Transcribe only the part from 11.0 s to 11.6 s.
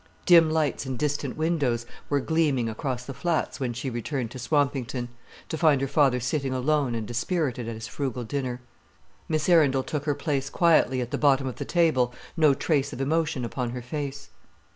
at the bottom of